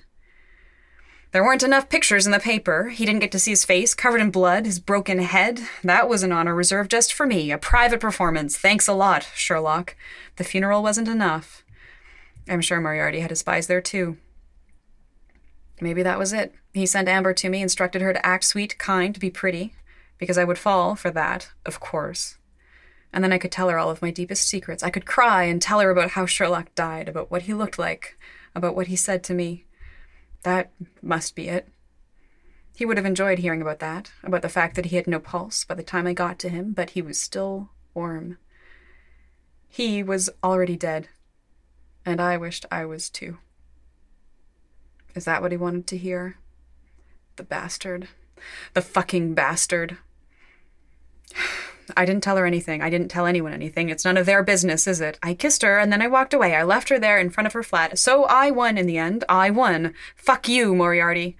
There 1.32 1.42
weren't 1.42 1.64
enough 1.64 1.88
pictures 1.88 2.24
in 2.24 2.30
the 2.30 2.38
paper. 2.38 2.90
He 2.90 3.04
didn't 3.04 3.20
get 3.20 3.32
to 3.32 3.40
see 3.40 3.50
his 3.50 3.64
face 3.64 3.94
covered 3.94 4.20
in 4.20 4.30
blood, 4.30 4.64
his 4.66 4.78
broken 4.78 5.18
head. 5.18 5.60
That 5.82 6.08
was 6.08 6.22
an 6.22 6.30
honor 6.30 6.54
reserved 6.54 6.92
just 6.92 7.12
for 7.12 7.26
me, 7.26 7.50
a 7.50 7.58
private 7.58 7.98
performance. 7.98 8.56
Thanks 8.56 8.86
a 8.86 8.92
lot, 8.92 9.28
Sherlock. 9.34 9.96
The 10.36 10.44
funeral 10.44 10.84
wasn't 10.84 11.08
enough. 11.08 11.63
I'm 12.48 12.60
sure 12.60 12.80
Moriarty 12.80 13.20
had 13.20 13.30
his 13.30 13.40
spies 13.40 13.66
there 13.66 13.80
too. 13.80 14.18
Maybe 15.80 16.02
that 16.02 16.18
was 16.18 16.32
it. 16.32 16.54
He 16.72 16.86
sent 16.86 17.08
Amber 17.08 17.32
to 17.34 17.48
me, 17.48 17.62
instructed 17.62 18.02
her 18.02 18.12
to 18.12 18.26
act 18.26 18.44
sweet, 18.44 18.78
kind, 18.78 19.18
be 19.18 19.30
pretty, 19.30 19.74
because 20.18 20.38
I 20.38 20.44
would 20.44 20.58
fall 20.58 20.94
for 20.94 21.10
that, 21.10 21.50
of 21.66 21.80
course. 21.80 22.36
And 23.12 23.22
then 23.22 23.32
I 23.32 23.38
could 23.38 23.52
tell 23.52 23.68
her 23.68 23.78
all 23.78 23.90
of 23.90 24.02
my 24.02 24.10
deepest 24.10 24.46
secrets. 24.46 24.82
I 24.82 24.90
could 24.90 25.06
cry 25.06 25.44
and 25.44 25.62
tell 25.62 25.80
her 25.80 25.90
about 25.90 26.12
how 26.12 26.26
Sherlock 26.26 26.74
died, 26.74 27.08
about 27.08 27.30
what 27.30 27.42
he 27.42 27.54
looked 27.54 27.78
like, 27.78 28.18
about 28.54 28.74
what 28.74 28.88
he 28.88 28.96
said 28.96 29.22
to 29.24 29.34
me. 29.34 29.64
That 30.42 30.72
must 31.00 31.34
be 31.34 31.48
it. 31.48 31.68
He 32.76 32.84
would 32.84 32.96
have 32.96 33.06
enjoyed 33.06 33.38
hearing 33.38 33.62
about 33.62 33.78
that, 33.78 34.12
about 34.24 34.42
the 34.42 34.48
fact 34.48 34.74
that 34.74 34.86
he 34.86 34.96
had 34.96 35.06
no 35.06 35.20
pulse 35.20 35.64
by 35.64 35.74
the 35.74 35.82
time 35.84 36.08
I 36.08 36.12
got 36.12 36.40
to 36.40 36.48
him, 36.48 36.72
but 36.72 36.90
he 36.90 37.02
was 37.02 37.20
still 37.20 37.70
warm. 37.94 38.38
He 39.68 40.02
was 40.02 40.28
already 40.42 40.76
dead, 40.76 41.08
and 42.04 42.20
I 42.20 42.36
wished 42.36 42.66
I 42.70 42.84
was 42.84 43.08
too. 43.10 43.38
Is 45.14 45.24
that 45.24 45.42
what 45.42 45.52
he 45.52 45.56
wanted 45.56 45.86
to 45.88 45.96
hear? 45.96 46.38
The 47.36 47.44
bastard. 47.44 48.08
The 48.74 48.82
fucking 48.82 49.34
bastard. 49.34 49.98
I 51.96 52.06
didn't 52.06 52.22
tell 52.22 52.36
her 52.36 52.46
anything. 52.46 52.80
I 52.80 52.88
didn't 52.88 53.10
tell 53.10 53.26
anyone 53.26 53.52
anything. 53.52 53.90
It's 53.90 54.04
none 54.04 54.16
of 54.16 54.24
their 54.24 54.42
business, 54.42 54.86
is 54.86 55.02
it? 55.02 55.18
I 55.22 55.34
kissed 55.34 55.62
her 55.62 55.78
and 55.78 55.92
then 55.92 56.00
I 56.00 56.06
walked 56.06 56.32
away. 56.32 56.54
I 56.54 56.62
left 56.62 56.88
her 56.88 56.98
there 56.98 57.18
in 57.18 57.28
front 57.28 57.46
of 57.46 57.52
her 57.52 57.62
flat. 57.62 57.98
So 57.98 58.24
I 58.24 58.50
won 58.50 58.78
in 58.78 58.86
the 58.86 58.96
end. 58.96 59.22
I 59.28 59.50
won. 59.50 59.92
Fuck 60.16 60.48
you, 60.48 60.74
Moriarty. 60.74 61.36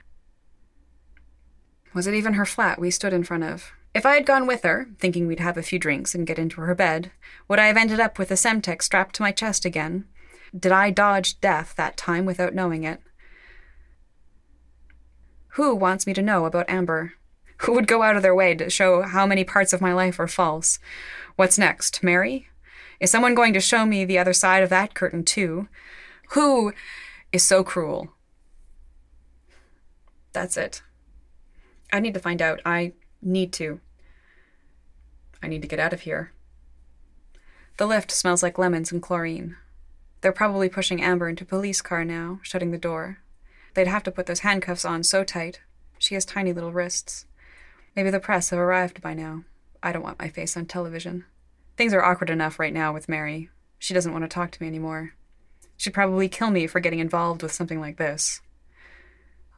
Was 1.95 2.07
it 2.07 2.15
even 2.15 2.35
her 2.35 2.45
flat 2.45 2.79
we 2.79 2.91
stood 2.91 3.13
in 3.13 3.25
front 3.25 3.45
of? 3.45 3.73
If 3.95 4.05
I 4.05 4.15
had 4.15 4.27
gone 4.27 4.47
with 4.47 4.65
her, 4.65 4.89
thinking 4.99 5.27
we'd 5.27 5.41
have 5.41 5.57
a 5.57 5.63
few 5.63 5.79
drinks 5.79 6.15
and 6.15 6.27
get 6.27 6.39
into 6.39 6.61
her 6.61 6.75
bed, 6.75 7.13
would 7.49 7.61
I 7.61 7.69
have 7.69 7.77
ended 7.77 8.01
up 8.01 8.19
with 8.19 8.31
a 8.33 8.35
Semtex 8.35 8.83
strapped 8.83 9.15
to 9.17 9.23
my 9.23 9.31
chest 9.31 9.65
again? 9.65 10.05
Did 10.57 10.73
I 10.73 10.91
dodge 10.91 11.41
death 11.41 11.75
that 11.77 11.97
time 11.97 12.25
without 12.27 12.55
knowing 12.55 12.85
it? 12.85 13.01
Who 15.55 15.75
wants 15.75 16.07
me 16.07 16.15
to 16.15 16.23
know 16.23 16.45
about 16.45 16.69
Amber? 16.69 17.15
Who 17.59 17.73
would 17.73 17.87
go 17.87 18.03
out 18.03 18.17
of 18.17 18.23
their 18.23 18.35
way 18.35 18.55
to 18.55 18.71
show 18.71 19.03
how 19.03 19.27
many 19.27 19.45
parts 19.45 19.73
of 19.73 19.81
my 19.81 19.93
life 19.93 20.19
are 20.19 20.29
false? 20.29 20.79
What's 21.37 21.59
next? 21.59 22.03
Mary? 22.03 22.49
Is 23.01 23.11
someone 23.11 23.35
going 23.35 23.53
to 23.55 23.61
show 23.61 23.85
me 23.87 24.05
the 24.05 24.19
other 24.19 24.33
side 24.33 24.63
of 24.63 24.71
that 24.71 24.95
curtain, 24.95 25.25
too? 25.25 25.69
Who 26.31 26.73
is 27.33 27.43
so 27.43 27.65
cruel? 27.65 28.13
That's 30.33 30.57
it. 30.57 30.83
I 31.93 32.01
need 32.01 32.15
to 32.15 32.21
find 32.21 32.43
out. 32.43 32.61
I 32.65 32.93
need 33.23 33.53
to. 33.55 33.81
I 35.43 35.49
need 35.49 35.63
to 35.63 35.69
get 35.69 35.79
out 35.81 35.93
of 35.93 36.03
here. 36.03 36.33
The 37.77 37.87
lift 37.87 38.11
smells 38.11 38.43
like 38.43 38.59
lemons 38.59 38.91
and 38.91 39.03
chlorine. 39.03 39.57
They're 40.25 40.33
probably 40.33 40.71
pushing 40.71 41.03
Amber 41.03 41.29
into 41.29 41.45
police 41.45 41.83
car 41.83 42.03
now, 42.03 42.41
shutting 42.41 42.71
the 42.71 42.79
door. 42.79 43.19
They'd 43.75 43.87
have 43.87 44.03
to 44.05 44.11
put 44.11 44.25
those 44.25 44.41
handcuffs 44.41 44.87
on 44.87 45.03
so 45.03 45.23
tight. 45.23 45.61
She 45.99 46.15
has 46.15 46.25
tiny 46.25 46.55
little 46.55 46.73
wrists. 46.73 47.27
Maybe 47.95 48.09
the 48.09 48.19
press 48.19 48.49
have 48.49 48.59
arrived 48.59 49.03
by 49.03 49.13
now. 49.13 49.45
I 49.83 49.93
don't 49.93 50.03
want 50.03 50.19
my 50.19 50.31
face 50.31 50.57
on 50.57 50.65
television. 50.65 51.27
Things 51.77 51.93
are 51.93 52.03
awkward 52.03 52.31
enough 52.31 52.59
right 52.59 52.73
now 52.73 52.91
with 52.91 53.07
Mary. 53.07 53.51
She 53.79 53.93
doesn't 53.93 54.15
want 54.15 54.25
to 54.25 54.29
talk 54.29 54.51
to 54.53 54.63
me 54.63 54.67
anymore. 54.67 55.13
She'd 55.77 55.93
probably 55.93 56.31
kill 56.31 56.51
me 56.51 56.67
for 56.69 56.81
getting 56.81 57.01
involved 57.01 57.43
with 57.43 57.53
something 57.53 57.79
like 57.79 57.99
this. 57.99 58.41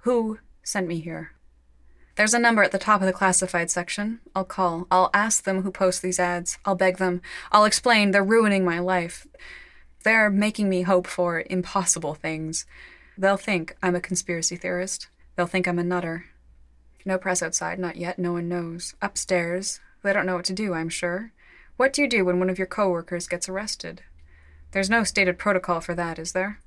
Who 0.01 0.41
sent 0.65 0.89
me 0.89 0.99
here? 0.99 1.31
There's 2.17 2.35
a 2.35 2.41
number 2.41 2.65
at 2.65 2.73
the 2.73 2.79
top 2.81 3.03
of 3.03 3.07
the 3.07 3.13
classified 3.13 3.71
section. 3.71 4.19
I'll 4.35 4.45
call. 4.45 4.89
I'll 4.91 5.11
ask 5.15 5.45
them 5.45 5.63
who 5.63 5.71
post 5.71 6.03
these 6.03 6.19
ads. 6.19 6.59
I'll 6.65 6.75
beg 6.75 6.97
them. 6.97 7.23
I'll 7.53 7.67
explain 7.67 8.11
they're 8.11 8.25
ruining 8.25 8.65
my 8.65 8.81
life. 8.81 9.29
They're 10.07 10.31
making 10.31 10.69
me 10.69 10.83
hope 10.83 11.09
for 11.09 11.43
impossible 11.51 12.15
things. 12.15 12.65
They'll 13.19 13.37
think 13.37 13.77
I'm 13.83 13.97
a 13.97 14.01
conspiracy 14.01 14.55
theorist. 14.55 15.09
They'll 15.35 15.49
think 15.49 15.67
I'm 15.67 15.81
a 15.81 15.83
nutter. 15.83 16.27
No 17.05 17.19
press 17.19 17.43
outside, 17.43 17.81
not 17.81 17.97
yet. 17.97 18.17
No 18.17 18.35
one 18.35 18.49
knows. 18.49 18.95
Upstairs, 19.03 19.81
they 20.05 20.13
don't 20.13 20.25
know 20.25 20.37
what 20.37 20.45
to 20.45 20.53
do, 20.53 20.75
I'm 20.75 20.91
sure. 20.91 21.33
What 21.77 21.93
do 21.93 22.03
you 22.03 22.09
do 22.09 22.25
when 22.25 22.39
one 22.39 22.49
of 22.49 22.57
your 22.57 22.69
coworkers 22.69 23.27
gets 23.27 23.49
arrested? 23.49 24.03
There's 24.71 24.89
no 24.89 25.03
stated 25.03 25.41
protocol 25.41 25.81
for 25.81 25.97
that, 25.97 26.21
is 26.21 26.31
there? 26.31 26.61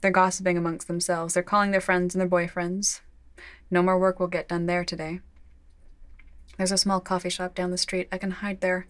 They're 0.00 0.12
gossiping 0.12 0.56
amongst 0.56 0.86
themselves. 0.86 1.34
They're 1.34 1.42
calling 1.42 1.72
their 1.72 1.80
friends 1.80 2.14
and 2.14 2.20
their 2.20 2.28
boyfriends. 2.28 3.00
No 3.68 3.82
more 3.82 3.98
work 3.98 4.20
will 4.20 4.28
get 4.28 4.46
done 4.46 4.66
there 4.66 4.84
today. 4.84 5.18
There's 6.56 6.70
a 6.70 6.78
small 6.78 7.00
coffee 7.00 7.30
shop 7.30 7.56
down 7.56 7.72
the 7.72 7.76
street. 7.78 8.06
I 8.12 8.18
can 8.18 8.30
hide 8.30 8.60
there. 8.60 8.86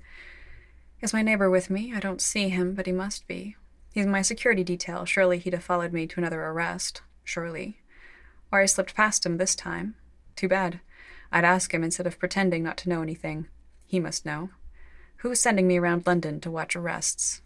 Is 1.00 1.14
my 1.14 1.22
neighbor 1.22 1.48
with 1.48 1.70
me? 1.70 1.94
I 1.96 2.00
don't 2.00 2.20
see 2.20 2.50
him, 2.50 2.74
but 2.74 2.84
he 2.84 2.92
must 2.92 3.26
be. 3.26 3.56
He's 3.92 4.06
my 4.06 4.22
security 4.22 4.62
detail. 4.62 5.04
Surely 5.04 5.38
he'd 5.38 5.52
have 5.52 5.64
followed 5.64 5.92
me 5.92 6.06
to 6.06 6.20
another 6.20 6.42
arrest. 6.42 7.02
Surely. 7.24 7.78
Or 8.52 8.60
I 8.60 8.66
slipped 8.66 8.94
past 8.94 9.26
him 9.26 9.36
this 9.36 9.54
time. 9.54 9.96
Too 10.36 10.48
bad. 10.48 10.80
I'd 11.32 11.44
ask 11.44 11.72
him 11.72 11.84
instead 11.84 12.06
of 12.06 12.18
pretending 12.18 12.62
not 12.62 12.76
to 12.78 12.88
know 12.88 13.02
anything. 13.02 13.46
He 13.86 14.00
must 14.00 14.26
know. 14.26 14.50
Who's 15.18 15.40
sending 15.40 15.68
me 15.68 15.78
around 15.78 16.06
London 16.06 16.40
to 16.40 16.50
watch 16.50 16.74
arrests? 16.74 17.42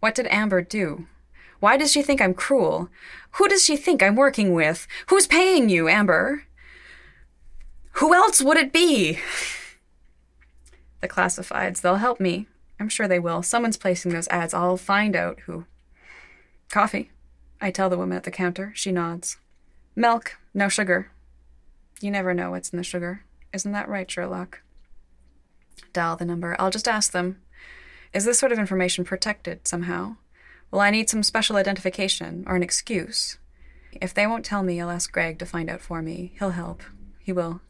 What 0.00 0.14
did 0.14 0.26
Amber 0.28 0.62
do? 0.62 1.06
Why 1.60 1.76
does 1.76 1.92
she 1.92 2.02
think 2.02 2.20
I'm 2.20 2.34
cruel? 2.34 2.88
Who 3.32 3.48
does 3.48 3.64
she 3.64 3.76
think 3.76 4.02
I'm 4.02 4.16
working 4.16 4.54
with? 4.54 4.86
Who's 5.08 5.26
paying 5.26 5.68
you, 5.68 5.88
Amber? 5.88 6.44
Who 7.94 8.14
else 8.14 8.42
would 8.42 8.56
it 8.56 8.72
be? 8.72 9.18
The 11.00 11.08
classifieds, 11.08 11.80
they'll 11.80 11.94
help 11.94 12.20
me. 12.20 12.46
I'm 12.80 12.88
sure 12.88 13.06
they 13.06 13.18
will. 13.18 13.42
Someone's 13.42 13.76
placing 13.76 14.12
those 14.12 14.26
ads. 14.28 14.54
I'll 14.54 14.78
find 14.78 15.14
out 15.14 15.40
who. 15.40 15.66
Coffee. 16.70 17.10
I 17.60 17.70
tell 17.70 17.90
the 17.90 17.98
woman 17.98 18.16
at 18.16 18.24
the 18.24 18.30
counter. 18.30 18.72
She 18.74 18.90
nods. 18.90 19.36
Milk, 19.94 20.38
no 20.54 20.68
sugar. 20.68 21.10
You 22.00 22.10
never 22.10 22.32
know 22.32 22.50
what's 22.50 22.70
in 22.70 22.78
the 22.78 22.82
sugar. 22.82 23.24
Isn't 23.52 23.72
that 23.72 23.88
right, 23.88 24.10
Sherlock? 24.10 24.62
Dial 25.92 26.16
the 26.16 26.24
number. 26.24 26.56
I'll 26.58 26.70
just 26.70 26.88
ask 26.88 27.12
them. 27.12 27.42
Is 28.14 28.24
this 28.24 28.38
sort 28.38 28.50
of 28.50 28.58
information 28.58 29.04
protected 29.04 29.68
somehow? 29.68 30.16
Will 30.70 30.80
I 30.80 30.90
need 30.90 31.10
some 31.10 31.22
special 31.22 31.56
identification 31.56 32.44
or 32.46 32.56
an 32.56 32.62
excuse? 32.62 33.38
If 33.92 34.14
they 34.14 34.26
won't 34.26 34.44
tell 34.44 34.62
me, 34.62 34.80
I'll 34.80 34.90
ask 34.90 35.12
Greg 35.12 35.38
to 35.40 35.46
find 35.46 35.68
out 35.68 35.82
for 35.82 36.00
me. 36.00 36.32
He'll 36.38 36.50
help. 36.50 36.82
He 37.18 37.32
will. 37.32 37.60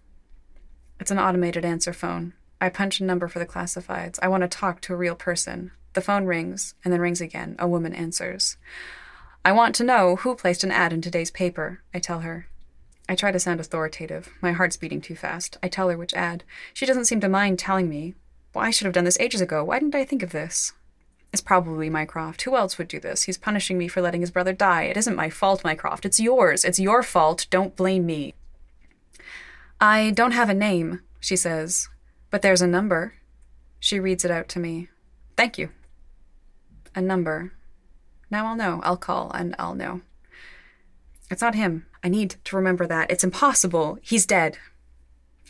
It's 1.01 1.11
an 1.11 1.19
automated 1.19 1.65
answer 1.65 1.93
phone. 1.93 2.35
I 2.61 2.69
punch 2.69 3.01
a 3.01 3.05
number 3.05 3.27
for 3.29 3.39
the 3.39 3.47
classifieds. 3.47 4.19
I 4.23 4.29
want 4.29 4.43
to 4.43 4.49
talk 4.49 4.81
to 4.83 4.93
a 4.93 4.97
real 4.97 5.15
person. 5.15 5.73
The 5.95 6.01
phone 6.01 6.27
rings 6.27 6.75
and 6.85 6.93
then 6.93 7.01
rings 7.01 7.21
again. 7.21 7.57
A 7.59 7.67
woman 7.67 7.95
answers. 7.95 8.57
I 9.45 9.53
want 9.53 9.75
to 9.77 9.85
know 9.85 10.17
who 10.17 10.35
placed 10.35 10.63
an 10.63 10.71
ad 10.71 10.93
in 10.93 11.01
today's 11.01 11.31
paper, 11.31 11.81
I 11.95 11.99
tell 11.99 12.21
her. 12.21 12.47
I 13.09 13.17
try 13.17 13.33
to 13.33 13.41
sound 13.41 13.59
authoritative. 13.59 14.29
My 14.41 14.53
heart's 14.53 14.77
beating 14.77 15.01
too 15.01 15.17
fast. 15.17 15.59
I 15.63 15.69
tell 15.69 15.89
her 15.89 15.97
which 15.97 16.15
ad. 16.15 16.45
She 16.73 16.87
doesn't 16.87 17.07
seem 17.07 17.21
to 17.21 17.29
mind 17.29 17.59
telling 17.59 17.89
me. 17.89 18.15
Well, 18.55 18.65
I 18.65 18.71
should 18.71 18.85
have 18.85 18.95
done 18.95 19.05
this 19.05 19.19
ages 19.19 19.41
ago. 19.41 19.65
Why 19.65 19.79
didn't 19.79 19.95
I 19.95 20.05
think 20.05 20.23
of 20.23 20.31
this? 20.31 20.73
It's 21.33 21.43
probably 21.43 21.91
Mycroft. 21.91 22.43
Who 22.43 22.57
else 22.57 22.79
would 22.79 22.89
do 22.89 23.01
this? 23.01 23.25
He's 23.25 23.39
punishing 23.39 23.79
me 23.79 23.89
for 23.89 24.01
letting 24.01 24.21
his 24.21 24.31
brother 24.31 24.53
die. 24.53 24.85
It 24.85 24.97
isn't 24.97 25.17
my 25.17 25.31
fault, 25.31 25.65
Mycroft. 25.65 26.05
It's 26.05 26.21
yours. 26.21 26.65
It's 26.65 26.79
your 26.79 27.03
fault. 27.03 27.47
Don't 27.51 27.77
blame 27.77 28.07
me. 28.07 28.35
I 29.81 30.11
don't 30.11 30.33
have 30.33 30.51
a 30.51 30.55
name, 30.55 31.01
she 31.21 31.37
says, 31.37 31.89
but 32.31 32.43
there's 32.43 32.63
a 32.63 32.67
number. 32.67 33.15
She 33.79 33.99
reads 33.99 34.25
it 34.25 34.31
out 34.31 34.49
to 34.51 34.59
me. 34.59 34.89
Thank 35.37 35.59
you. 35.59 35.71
A 36.95 37.01
number. 37.01 37.53
Now 38.31 38.47
I'll 38.47 38.57
know. 38.57 38.81
I'll 38.85 38.97
call 38.97 39.31
and 39.33 39.55
I'll 39.59 39.75
know. 39.75 40.03
It's 41.31 41.43
not 41.43 41.55
him. 41.55 41.87
I 42.03 42.09
need 42.09 42.37
to 42.45 42.57
remember 42.57 42.87
that. 42.87 43.11
It's 43.11 43.25
impossible. 43.25 43.99
He's 44.03 44.27
dead. 44.27 44.59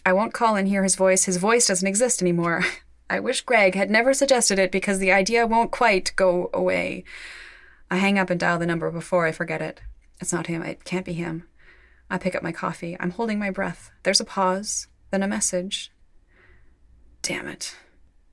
I 0.04 0.12
won't 0.12 0.34
call 0.34 0.56
and 0.56 0.68
hear 0.68 0.82
his 0.82 0.96
voice. 0.96 1.24
His 1.24 1.36
voice 1.36 1.66
doesn't 1.66 1.86
exist 1.86 2.22
anymore. 2.22 2.64
I 3.10 3.20
wish 3.20 3.40
Greg 3.40 3.74
had 3.74 3.90
never 3.90 4.14
suggested 4.14 4.58
it 4.58 4.70
because 4.70 4.98
the 4.98 5.12
idea 5.12 5.46
won't 5.46 5.72
quite 5.72 6.12
go 6.16 6.48
away. 6.54 7.04
I 7.90 7.96
hang 7.96 8.18
up 8.18 8.30
and 8.30 8.38
dial 8.38 8.58
the 8.58 8.66
number 8.66 8.90
before 8.90 9.26
I 9.26 9.32
forget 9.32 9.60
it. 9.60 9.80
It's 10.20 10.32
not 10.32 10.46
him. 10.46 10.62
It 10.62 10.84
can't 10.84 11.04
be 11.04 11.14
him. 11.14 11.44
I 12.08 12.18
pick 12.18 12.34
up 12.34 12.42
my 12.42 12.52
coffee. 12.52 12.96
I'm 13.00 13.10
holding 13.10 13.38
my 13.38 13.50
breath. 13.50 13.90
There's 14.04 14.20
a 14.20 14.24
pause, 14.24 14.86
then 15.10 15.22
a 15.22 15.28
message. 15.28 15.90
Damn 17.22 17.48
it. 17.48 17.76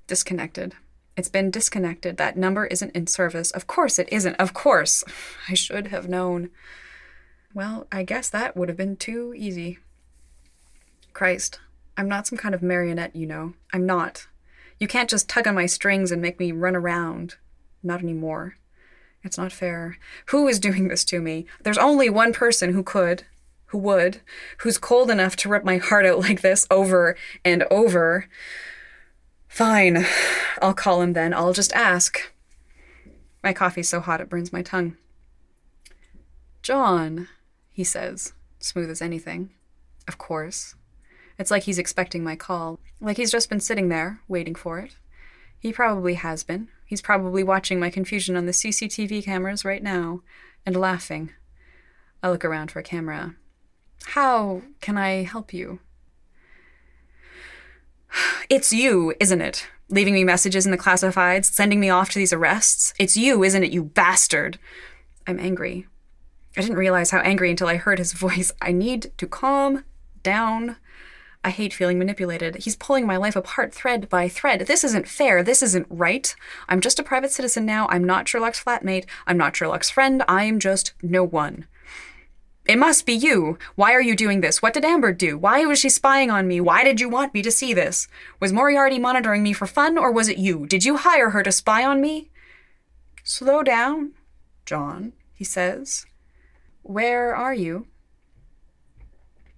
Disconnected. 0.08 0.75
It's 1.15 1.29
been 1.29 1.50
disconnected. 1.50 2.17
That 2.17 2.38
number 2.38 2.65
isn't 2.67 2.96
in 2.96 3.08
service. 3.08 3.51
Of 3.51 3.67
course 3.67 3.98
it 3.98 4.08
isn't. 4.12 4.36
Of 4.36 4.53
course. 4.53 5.03
I 5.50 5.53
should 5.56 5.88
have 5.88 6.08
known. 6.08 6.50
Well, 7.53 7.88
I 7.91 8.03
guess 8.03 8.29
that 8.29 8.56
would 8.56 8.70
have 8.70 8.77
been 8.77 8.96
too 8.98 9.34
easy. 9.36 9.79
Christ, 11.13 11.60
I'm 11.98 12.08
not 12.08 12.27
some 12.27 12.38
kind 12.38 12.53
of 12.53 12.62
marionette, 12.62 13.15
you 13.15 13.25
know. 13.25 13.53
I'm 13.74 13.86
not. 13.86 14.27
You 14.79 14.88
can't 14.88 15.10
just 15.10 15.27
tug 15.27 15.48
on 15.48 15.56
my 15.56 15.65
strings 15.65 16.12
and 16.12 16.22
make 16.22 16.39
me 16.39 16.51
run 16.51 16.75
around. 16.75 17.36
Not 17.82 18.03
anymore. 18.03 18.58
It's 19.24 19.38
not 19.38 19.51
fair. 19.51 19.98
Who 20.27 20.48
is 20.48 20.60
doing 20.60 20.88
this 20.88 21.03
to 21.06 21.20
me? 21.20 21.48
There's 21.63 21.79
only 21.79 22.10
one 22.10 22.32
person 22.32 22.74
who 22.74 22.84
could, 22.84 23.24
who 23.67 23.79
would, 23.79 24.22
who's 24.60 24.77
cold 24.77 25.10
enough 25.10 25.36
to 25.38 25.50
rip 25.50 25.63
my 25.63 25.77
heart 25.77 26.06
out 26.06 26.20
like 26.20 26.41
this 26.41 26.67
over 26.70 27.17
and 27.44 27.63
over. 27.72 28.27
Fine. 29.58 30.06
I'll 30.62 30.76
call 30.76 31.02
him 31.02 31.14
then. 31.14 31.34
I'll 31.34 31.52
just 31.52 31.74
ask. 31.74 32.32
My 33.44 33.54
coffee's 33.54 33.90
so 33.90 34.00
hot 34.00 34.22
it 34.22 34.30
burns 34.30 34.54
my 34.54 34.62
tongue. 34.62 34.98
John, 36.62 37.28
he 37.72 37.84
says, 37.84 38.34
smooth 38.60 38.92
as 38.92 39.02
anything. 39.02 39.50
Of 40.08 40.20
course. 40.20 40.76
It's 41.40 41.50
like 41.50 41.64
he's 41.64 41.80
expecting 41.80 42.24
my 42.24 42.36
call, 42.36 42.80
like 43.02 43.18
he's 43.18 43.32
just 43.32 43.50
been 43.50 43.60
sitting 43.60 43.90
there, 43.90 44.22
waiting 44.28 44.54
for 44.54 44.78
it. 44.78 44.96
He 45.58 45.74
probably 45.74 46.14
has 46.14 46.44
been. 46.44 46.68
He's 46.86 47.02
probably 47.02 47.44
watching 47.44 47.80
my 47.80 47.90
confusion 47.90 48.38
on 48.38 48.46
the 48.46 48.52
CCTV 48.52 49.26
cameras 49.26 49.66
right 49.66 49.82
now 49.82 50.22
and 50.68 50.76
laughing. 50.76 51.32
I 52.22 52.30
look 52.30 52.46
around 52.46 52.70
for 52.70 52.78
a 52.78 52.84
camera. 52.84 53.34
How 54.06 54.62
can 54.82 55.00
I 55.00 55.24
help 55.24 55.52
you? 55.52 55.80
It's 58.50 58.72
you, 58.72 59.14
isn't 59.20 59.42
it? 59.42 59.68
Leaving 59.90 60.14
me 60.14 60.24
messages 60.24 60.66
in 60.66 60.72
the 60.72 60.78
classifieds, 60.78 61.46
sending 61.46 61.80
me 61.80 61.90
off 61.90 62.10
to 62.10 62.20
these 62.20 62.34
arrests. 62.34 62.94
It's 63.00 63.16
you, 63.18 63.44
isn't 63.44 63.64
it, 63.64 63.72
you 63.72 63.84
bastard? 63.84 64.60
I'm 65.26 65.40
angry. 65.40 65.88
I 66.58 66.62
didn't 66.62 66.78
realize 66.78 67.12
how 67.12 67.20
angry 67.20 67.52
until 67.52 67.68
I 67.68 67.76
heard 67.76 68.00
his 68.00 68.14
voice. 68.14 68.52
I 68.62 68.72
need 68.72 69.12
to 69.18 69.28
calm 69.28 69.84
down. 70.24 70.78
I 71.44 71.52
hate 71.52 71.74
feeling 71.74 72.00
manipulated. 72.00 72.58
He's 72.58 72.76
pulling 72.76 73.06
my 73.06 73.15
life 73.15 73.36
apart 73.36 73.74
thread 73.74 74.10
by 74.10 74.28
thread. 74.28 74.62
This 74.62 74.84
isn't 74.84 75.08
fair. 75.08 75.44
This 75.44 75.62
isn't 75.62 75.88
right. 75.89 76.36
I'm 76.68 76.82
just 76.82 77.00
a 77.00 77.04
private 77.04 77.32
citizen 77.32 77.65
now. 77.65 77.88
I'm 77.89 78.04
not 78.04 78.28
Sherlock's 78.28 78.62
flatmate. 78.62 79.06
I'm 79.26 79.38
not 79.38 79.56
Sherlock's 79.56 79.89
friend. 79.89 80.24
I'm 80.28 80.60
just 80.60 80.94
no 81.02 81.24
one. 81.24 81.65
It 82.67 82.77
must 82.77 83.06
be 83.06 83.13
you. 83.13 83.58
Why 83.75 83.93
are 83.93 84.01
you 84.01 84.15
doing 84.15 84.41
this? 84.41 84.62
What 84.62 84.73
did 84.73 84.84
Amber 84.84 85.13
do? 85.13 85.38
Why 85.38 85.65
was 85.65 85.80
she 85.80 85.89
spying 85.89 86.30
on 86.30 86.47
me? 86.47 86.60
Why 86.60 86.84
did 86.84 86.99
you 86.99 87.08
want 87.08 87.34
me 87.34 87.41
to 87.41 87.51
see 87.51 87.73
this? 87.73 88.08
Was 88.41 88.51
Moriarty 88.51 88.99
monitoring 88.99 89.41
me 89.41 89.53
for 89.53 89.65
fun, 89.65 89.97
or 89.97 90.12
was 90.12 90.27
it 90.27 90.38
you? 90.38 90.67
Did 90.67 90.84
you 90.84 90.97
hire 90.97 91.30
her 91.30 91.43
to 91.43 91.51
spy 91.51 91.86
on 91.86 92.01
me? 92.01 92.30
Slow 93.23 93.63
down, 93.63 94.12
John, 94.65 95.13
he 95.34 95.45
says. 95.45 96.06
Where 96.84 97.34
are 97.34 97.53
you? 97.53 97.88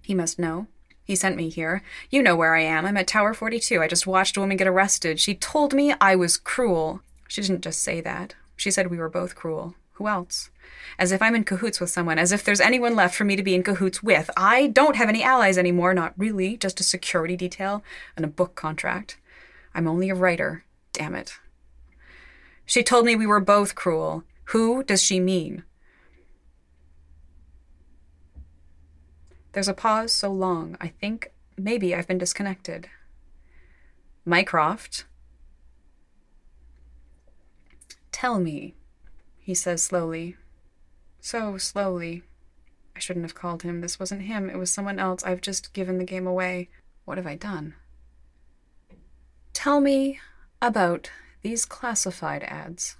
He 0.02 0.14
must 0.14 0.38
know. 0.38 0.68
He 1.04 1.16
sent 1.16 1.36
me 1.36 1.48
here. 1.48 1.82
You 2.10 2.22
know 2.22 2.36
where 2.36 2.54
I 2.54 2.62
am. 2.62 2.86
I'm 2.86 2.96
at 2.96 3.08
Tower 3.08 3.34
42. 3.34 3.82
I 3.82 3.88
just 3.88 4.06
watched 4.06 4.36
a 4.36 4.40
woman 4.40 4.56
get 4.56 4.68
arrested. 4.68 5.18
She 5.18 5.34
told 5.34 5.74
me 5.74 5.94
I 6.00 6.14
was 6.14 6.36
cruel. 6.36 7.00
She 7.26 7.42
didn't 7.42 7.62
just 7.62 7.82
say 7.82 8.00
that. 8.00 8.36
She 8.56 8.70
said 8.70 8.88
we 8.88 8.98
were 8.98 9.08
both 9.08 9.34
cruel. 9.34 9.74
Who 9.94 10.06
else? 10.06 10.50
As 10.98 11.12
if 11.12 11.22
I'm 11.22 11.34
in 11.34 11.44
cahoots 11.44 11.80
with 11.80 11.90
someone, 11.90 12.18
as 12.18 12.32
if 12.32 12.44
there's 12.44 12.60
anyone 12.60 12.94
left 12.94 13.14
for 13.14 13.24
me 13.24 13.36
to 13.36 13.42
be 13.42 13.54
in 13.54 13.62
cahoots 13.62 14.02
with. 14.02 14.30
I 14.36 14.66
don't 14.68 14.96
have 14.96 15.08
any 15.08 15.22
allies 15.22 15.58
anymore, 15.58 15.94
not 15.94 16.14
really, 16.16 16.56
just 16.56 16.80
a 16.80 16.84
security 16.84 17.36
detail 17.36 17.82
and 18.16 18.24
a 18.24 18.28
book 18.28 18.54
contract. 18.54 19.18
I'm 19.74 19.88
only 19.88 20.10
a 20.10 20.14
writer. 20.14 20.64
Damn 20.92 21.14
it. 21.14 21.38
She 22.66 22.82
told 22.82 23.06
me 23.06 23.16
we 23.16 23.26
were 23.26 23.40
both 23.40 23.74
cruel. 23.74 24.24
Who 24.44 24.82
does 24.82 25.02
she 25.02 25.20
mean? 25.20 25.64
There's 29.52 29.68
a 29.68 29.74
pause 29.74 30.12
so 30.12 30.30
long, 30.30 30.76
I 30.80 30.88
think 30.88 31.32
maybe 31.56 31.94
I've 31.94 32.06
been 32.06 32.18
disconnected. 32.18 32.88
Mycroft. 34.24 35.06
Tell 38.12 38.38
me, 38.38 38.74
he 39.40 39.54
says 39.54 39.82
slowly. 39.82 40.36
So 41.20 41.58
slowly. 41.58 42.22
I 42.96 42.98
shouldn't 42.98 43.24
have 43.24 43.34
called 43.34 43.62
him. 43.62 43.80
This 43.80 43.98
wasn't 43.98 44.22
him. 44.22 44.50
It 44.50 44.58
was 44.58 44.70
someone 44.70 44.98
else. 44.98 45.22
I've 45.22 45.40
just 45.40 45.72
given 45.72 45.98
the 45.98 46.04
game 46.04 46.26
away. 46.26 46.68
What 47.04 47.18
have 47.18 47.26
I 47.26 47.36
done? 47.36 47.74
Tell 49.52 49.80
me 49.80 50.20
about 50.60 51.10
these 51.42 51.64
classified 51.64 52.42
ads. 52.44 52.96